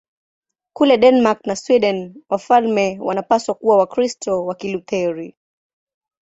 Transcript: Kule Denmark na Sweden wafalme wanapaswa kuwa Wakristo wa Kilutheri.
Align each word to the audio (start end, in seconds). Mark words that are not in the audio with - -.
Kule 0.73 0.97
Denmark 0.97 1.47
na 1.47 1.55
Sweden 1.55 2.23
wafalme 2.29 2.97
wanapaswa 3.01 3.55
kuwa 3.55 3.77
Wakristo 3.77 4.45
wa 4.45 4.55
Kilutheri. 4.55 5.35